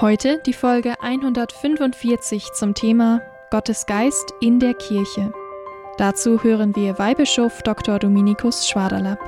Heute 0.00 0.40
die 0.46 0.54
Folge 0.54 0.98
145 1.02 2.52
zum 2.54 2.72
Thema 2.72 3.20
Gottes 3.50 3.84
Geist 3.84 4.32
in 4.40 4.58
der 4.58 4.72
Kirche. 4.72 5.30
Dazu 5.98 6.42
hören 6.42 6.74
wir 6.74 6.98
Weihbischof 6.98 7.60
Dr. 7.64 7.98
Dominikus 7.98 8.66
Schwaderlapp. 8.66 9.20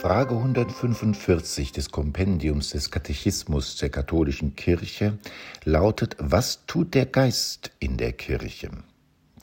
Frage 0.00 0.34
145 0.34 1.70
des 1.70 1.92
Kompendiums 1.92 2.70
des 2.70 2.90
Katechismus 2.90 3.76
der 3.76 3.90
katholischen 3.90 4.56
Kirche 4.56 5.16
lautet, 5.62 6.16
was 6.18 6.66
tut 6.66 6.94
der 6.94 7.06
Geist 7.06 7.70
in 7.78 7.98
der 7.98 8.14
Kirche? 8.14 8.70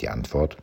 Die 0.01 0.09
Antwort, 0.09 0.57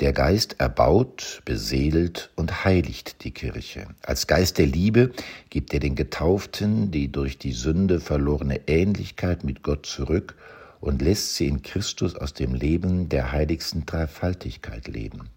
der 0.00 0.12
Geist 0.12 0.56
erbaut, 0.58 1.40
beseelt 1.44 2.30
und 2.36 2.64
heiligt 2.64 3.24
die 3.24 3.30
Kirche. 3.30 3.86
Als 4.02 4.26
Geist 4.26 4.58
der 4.58 4.66
Liebe 4.66 5.12
gibt 5.48 5.72
er 5.72 5.80
den 5.80 5.94
Getauften 5.94 6.90
die 6.90 7.10
durch 7.10 7.38
die 7.38 7.52
Sünde 7.52 8.00
verlorene 8.00 8.68
Ähnlichkeit 8.68 9.44
mit 9.44 9.62
Gott 9.62 9.86
zurück 9.86 10.36
und 10.80 11.00
lässt 11.00 11.34
sie 11.36 11.46
in 11.46 11.62
Christus 11.62 12.14
aus 12.14 12.34
dem 12.34 12.54
Leben 12.54 13.08
der 13.08 13.32
heiligsten 13.32 13.86
Dreifaltigkeit 13.86 14.86
leben. 14.86 15.30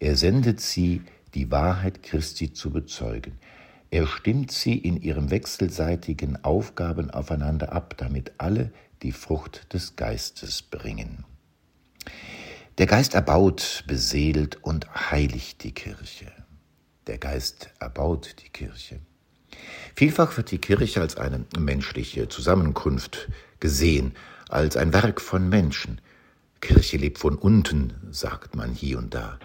Er 0.00 0.16
sendet 0.16 0.60
sie, 0.60 1.02
die 1.34 1.50
Wahrheit 1.50 2.02
Christi 2.02 2.52
zu 2.52 2.70
bezeugen. 2.70 3.38
Er 3.90 4.06
stimmt 4.06 4.50
sie 4.50 4.76
in 4.76 5.00
ihren 5.00 5.30
wechselseitigen 5.30 6.44
Aufgaben 6.44 7.10
aufeinander 7.10 7.72
ab, 7.72 7.94
damit 7.98 8.32
alle 8.38 8.72
die 9.02 9.12
Frucht 9.12 9.72
des 9.72 9.94
Geistes 9.96 10.62
bringen. 10.62 11.24
Der 12.78 12.86
Geist 12.86 13.14
erbaut, 13.14 13.84
beseelt 13.86 14.62
und 14.62 15.10
heiligt 15.10 15.62
die 15.62 15.72
Kirche. 15.72 16.30
Der 17.06 17.16
Geist 17.16 17.70
erbaut 17.78 18.36
die 18.44 18.50
Kirche. 18.50 19.00
Vielfach 19.94 20.36
wird 20.36 20.50
die 20.50 20.58
Kirche 20.58 21.00
als 21.00 21.16
eine 21.16 21.46
menschliche 21.58 22.28
Zusammenkunft 22.28 23.30
gesehen, 23.60 24.12
als 24.50 24.76
ein 24.76 24.92
Werk 24.92 25.22
von 25.22 25.48
Menschen. 25.48 26.02
Kirche 26.60 26.98
lebt 26.98 27.16
von 27.16 27.36
unten, 27.36 27.94
sagt 28.10 28.54
man 28.54 28.74
hier 28.74 28.98
und 28.98 29.14
da. 29.14 29.38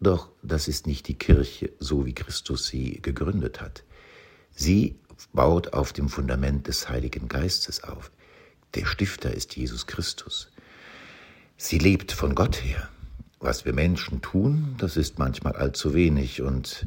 Doch 0.00 0.30
das 0.42 0.66
ist 0.66 0.86
nicht 0.86 1.06
die 1.06 1.18
Kirche, 1.18 1.72
so 1.80 2.06
wie 2.06 2.14
Christus 2.14 2.66
sie 2.66 3.02
gegründet 3.02 3.60
hat. 3.60 3.84
Sie 4.52 4.98
baut 5.34 5.74
auf 5.74 5.92
dem 5.92 6.08
Fundament 6.08 6.66
des 6.66 6.88
Heiligen 6.88 7.28
Geistes 7.28 7.84
auf. 7.84 8.10
Der 8.74 8.86
Stifter 8.86 9.34
ist 9.34 9.54
Jesus 9.54 9.86
Christus. 9.86 10.50
Sie 11.62 11.76
lebt 11.76 12.12
von 12.12 12.34
Gott 12.34 12.64
her. 12.64 12.88
Was 13.38 13.66
wir 13.66 13.74
Menschen 13.74 14.22
tun, 14.22 14.76
das 14.78 14.96
ist 14.96 15.18
manchmal 15.18 15.56
allzu 15.56 15.92
wenig, 15.92 16.40
und 16.40 16.86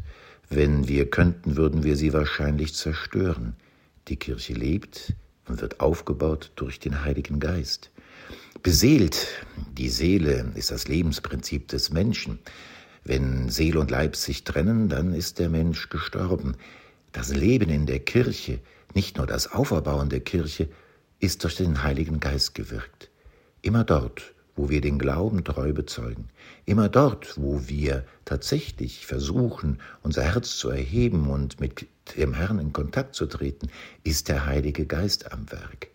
wenn 0.49 0.87
wir 0.87 1.11
könnten, 1.11 1.57
würden 1.57 1.83
wir 1.83 1.95
sie 1.95 2.11
wahrscheinlich 2.11 2.73
zerstören. 2.73 3.55
Die 4.07 4.15
Kirche 4.15 4.53
lebt 4.53 5.13
und 5.47 5.61
wird 5.61 5.79
aufgebaut 5.79 6.51
durch 6.55 6.79
den 6.79 7.05
Heiligen 7.05 7.39
Geist. 7.39 7.91
Beseelt, 8.63 9.27
die 9.77 9.89
Seele 9.89 10.51
ist 10.55 10.71
das 10.71 10.87
Lebensprinzip 10.87 11.67
des 11.67 11.91
Menschen. 11.91 12.39
Wenn 13.03 13.49
Seele 13.49 13.79
und 13.79 13.91
Leib 13.91 14.15
sich 14.15 14.43
trennen, 14.43 14.89
dann 14.89 15.13
ist 15.13 15.37
der 15.37 15.49
Mensch 15.49 15.89
gestorben. 15.89 16.57
Das 17.11 17.29
Leben 17.29 17.69
in 17.69 17.85
der 17.85 17.99
Kirche, 17.99 18.59
nicht 18.95 19.17
nur 19.17 19.27
das 19.27 19.51
Auferbauen 19.51 20.09
der 20.09 20.21
Kirche, 20.21 20.67
ist 21.19 21.43
durch 21.43 21.57
den 21.57 21.83
Heiligen 21.83 22.19
Geist 22.19 22.55
gewirkt. 22.55 23.11
Immer 23.61 23.83
dort, 23.83 24.33
wo 24.55 24.69
wir 24.69 24.81
den 24.81 24.99
Glauben 24.99 25.43
treu 25.43 25.73
bezeugen, 25.73 26.29
immer 26.65 26.89
dort, 26.89 27.37
wo 27.37 27.67
wir 27.67 28.05
tatsächlich 28.25 29.05
versuchen, 29.05 29.79
unser 30.01 30.23
Herz 30.23 30.57
zu 30.57 30.69
erheben 30.69 31.27
und 31.27 31.59
mit 31.59 31.87
dem 32.17 32.33
Herrn 32.33 32.59
in 32.59 32.73
Kontakt 32.73 33.15
zu 33.15 33.25
treten, 33.25 33.69
ist 34.03 34.29
der 34.29 34.45
Heilige 34.45 34.85
Geist 34.85 35.31
am 35.31 35.51
Werk. 35.51 35.87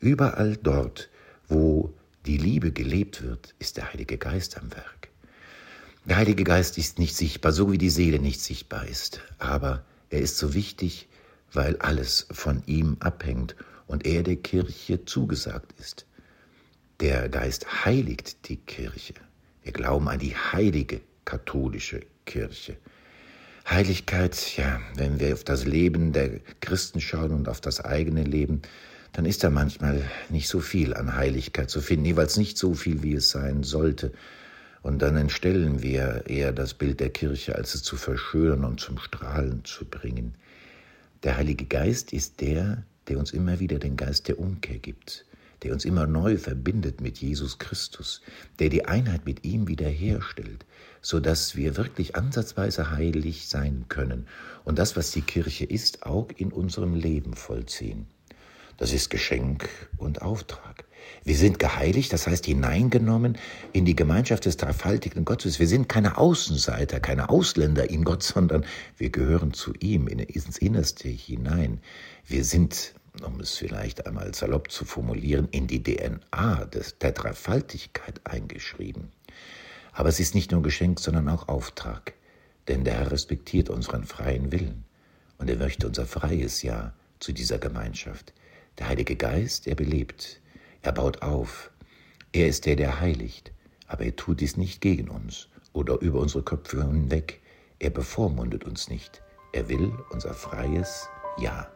Überall 0.00 0.56
dort, 0.56 1.08
wo 1.48 1.92
die 2.26 2.38
Liebe 2.38 2.72
gelebt 2.72 3.22
wird, 3.22 3.54
ist 3.58 3.76
der 3.76 3.92
Heilige 3.92 4.18
Geist 4.18 4.58
am 4.58 4.70
Werk. 4.72 5.08
Der 6.04 6.16
Heilige 6.16 6.44
Geist 6.44 6.78
ist 6.78 6.98
nicht 6.98 7.16
sichtbar, 7.16 7.52
so 7.52 7.72
wie 7.72 7.78
die 7.78 7.90
Seele 7.90 8.20
nicht 8.20 8.40
sichtbar 8.40 8.86
ist, 8.86 9.20
aber 9.38 9.84
er 10.10 10.20
ist 10.20 10.38
so 10.38 10.54
wichtig, 10.54 11.08
weil 11.52 11.76
alles 11.78 12.28
von 12.30 12.62
ihm 12.66 12.96
abhängt 13.00 13.56
und 13.86 14.06
er 14.06 14.22
der 14.22 14.36
Kirche 14.36 15.04
zugesagt 15.04 15.74
ist. 15.80 16.06
Der 17.00 17.28
Geist 17.28 17.84
heiligt 17.84 18.48
die 18.48 18.56
Kirche. 18.56 19.12
Wir 19.62 19.72
glauben 19.72 20.08
an 20.08 20.18
die 20.18 20.34
heilige 20.34 21.02
katholische 21.26 22.00
Kirche. 22.24 22.78
Heiligkeit, 23.68 24.56
ja, 24.56 24.80
wenn 24.94 25.20
wir 25.20 25.34
auf 25.34 25.44
das 25.44 25.66
Leben 25.66 26.14
der 26.14 26.40
Christen 26.60 27.02
schauen 27.02 27.32
und 27.32 27.50
auf 27.50 27.60
das 27.60 27.84
eigene 27.84 28.22
Leben, 28.22 28.62
dann 29.12 29.26
ist 29.26 29.44
da 29.44 29.50
manchmal 29.50 30.04
nicht 30.30 30.48
so 30.48 30.60
viel 30.60 30.94
an 30.94 31.14
Heiligkeit 31.14 31.68
zu 31.68 31.82
finden, 31.82 32.06
jeweils 32.06 32.38
nicht 32.38 32.56
so 32.56 32.72
viel, 32.72 33.02
wie 33.02 33.12
es 33.12 33.28
sein 33.28 33.62
sollte. 33.62 34.14
Und 34.80 35.02
dann 35.02 35.18
entstellen 35.18 35.82
wir 35.82 36.24
eher 36.26 36.54
das 36.54 36.72
Bild 36.72 37.00
der 37.00 37.10
Kirche, 37.10 37.56
als 37.56 37.74
es 37.74 37.82
zu 37.82 37.96
verschönern 37.96 38.64
und 38.64 38.80
zum 38.80 38.98
Strahlen 38.98 39.66
zu 39.66 39.84
bringen. 39.84 40.34
Der 41.24 41.36
Heilige 41.36 41.66
Geist 41.66 42.14
ist 42.14 42.40
der, 42.40 42.84
der 43.08 43.18
uns 43.18 43.32
immer 43.32 43.60
wieder 43.60 43.78
den 43.78 43.98
Geist 43.98 44.28
der 44.28 44.38
Umkehr 44.38 44.78
gibt 44.78 45.26
der 45.66 45.72
uns 45.72 45.84
immer 45.84 46.06
neu 46.06 46.38
verbindet 46.38 47.00
mit 47.00 47.18
Jesus 47.18 47.58
Christus, 47.58 48.20
der 48.60 48.68
die 48.68 48.84
Einheit 48.84 49.26
mit 49.26 49.44
ihm 49.44 49.66
wiederherstellt, 49.66 50.64
so 51.02 51.18
dass 51.18 51.56
wir 51.56 51.76
wirklich 51.76 52.14
ansatzweise 52.14 52.92
heilig 52.92 53.48
sein 53.48 53.86
können 53.88 54.28
und 54.64 54.78
das, 54.78 54.96
was 54.96 55.10
die 55.10 55.22
Kirche 55.22 55.64
ist, 55.64 56.06
auch 56.06 56.28
in 56.36 56.52
unserem 56.52 56.94
Leben 56.94 57.34
vollziehen. 57.34 58.06
Das 58.76 58.92
ist 58.92 59.10
Geschenk 59.10 59.68
und 59.96 60.22
Auftrag. 60.22 60.84
Wir 61.24 61.36
sind 61.36 61.58
geheiligt, 61.58 62.12
das 62.12 62.28
heißt 62.28 62.46
hineingenommen 62.46 63.36
in 63.72 63.84
die 63.84 63.96
Gemeinschaft 63.96 64.44
des 64.44 64.56
dreifaltigen 64.56 65.24
Gottes. 65.24 65.58
Wir 65.58 65.66
sind 65.66 65.88
keine 65.88 66.16
Außenseiter, 66.16 67.00
keine 67.00 67.28
Ausländer 67.28 67.90
in 67.90 68.04
Gott, 68.04 68.22
sondern 68.22 68.64
wir 68.98 69.10
gehören 69.10 69.52
zu 69.52 69.72
ihm 69.80 70.06
ins 70.06 70.58
Innerste 70.58 71.08
hinein. 71.08 71.80
Wir 72.24 72.44
sind 72.44 72.94
um 73.22 73.40
es 73.40 73.56
vielleicht 73.56 74.06
einmal 74.06 74.34
salopp 74.34 74.70
zu 74.70 74.84
formulieren, 74.84 75.48
in 75.50 75.66
die 75.66 75.82
DNA 75.82 76.64
des, 76.66 76.98
der 76.98 77.12
Dreifaltigkeit 77.12 78.20
eingeschrieben. 78.24 79.12
Aber 79.92 80.08
es 80.08 80.20
ist 80.20 80.34
nicht 80.34 80.52
nur 80.52 80.62
Geschenk, 80.62 81.00
sondern 81.00 81.28
auch 81.28 81.48
Auftrag, 81.48 82.14
denn 82.68 82.84
der 82.84 82.94
Herr 82.94 83.10
respektiert 83.12 83.70
unseren 83.70 84.04
freien 84.04 84.52
Willen 84.52 84.84
und 85.38 85.48
er 85.48 85.56
möchte 85.56 85.86
unser 85.86 86.06
freies 86.06 86.62
Ja 86.62 86.92
zu 87.20 87.32
dieser 87.32 87.58
Gemeinschaft. 87.58 88.32
Der 88.78 88.88
Heilige 88.88 89.16
Geist, 89.16 89.66
er 89.66 89.74
belebt, 89.74 90.40
er 90.82 90.92
baut 90.92 91.22
auf, 91.22 91.70
er 92.32 92.48
ist 92.48 92.66
der, 92.66 92.76
der 92.76 93.00
heiligt, 93.00 93.52
aber 93.86 94.04
er 94.04 94.16
tut 94.16 94.40
dies 94.40 94.56
nicht 94.56 94.80
gegen 94.80 95.08
uns 95.08 95.48
oder 95.72 96.00
über 96.00 96.20
unsere 96.20 96.42
Köpfe 96.42 96.82
hinweg, 96.82 97.40
er 97.78 97.90
bevormundet 97.90 98.64
uns 98.64 98.88
nicht, 98.88 99.22
er 99.52 99.68
will 99.68 99.92
unser 100.10 100.34
freies 100.34 101.08
Ja. 101.38 101.70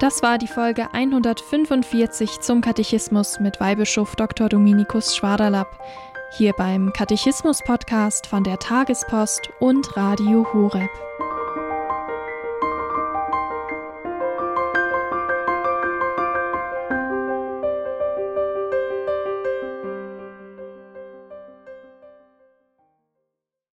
Das 0.00 0.22
war 0.22 0.38
die 0.38 0.48
Folge 0.48 0.92
145 0.92 2.40
zum 2.40 2.60
Katechismus 2.60 3.38
mit 3.38 3.60
Weihbischof 3.60 4.16
Dr. 4.16 4.48
Dominikus 4.48 5.14
Schwaderlapp. 5.14 5.68
Hier 6.36 6.52
beim 6.52 6.92
Katechismus-Podcast 6.92 8.26
von 8.26 8.42
der 8.42 8.58
Tagespost 8.58 9.50
und 9.60 9.96
Radio 9.96 10.44
Horeb. 10.52 10.90